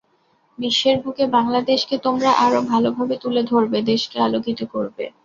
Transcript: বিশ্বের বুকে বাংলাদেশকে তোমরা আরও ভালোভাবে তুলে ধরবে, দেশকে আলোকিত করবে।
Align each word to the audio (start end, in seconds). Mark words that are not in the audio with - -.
বিশ্বের 0.59 0.97
বুকে 1.03 1.25
বাংলাদেশকে 1.35 1.95
তোমরা 2.05 2.31
আরও 2.45 2.59
ভালোভাবে 2.71 3.15
তুলে 3.23 3.41
ধরবে, 3.51 3.77
দেশকে 3.91 4.17
আলোকিত 4.27 4.59
করবে। 4.73 5.03